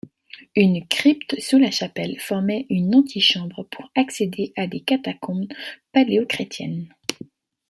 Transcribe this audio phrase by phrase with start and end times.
[0.55, 5.45] Une crypte sous la chapelle formait une antichambre pour accéder à des catacombes
[5.91, 6.89] paléochrétiennes.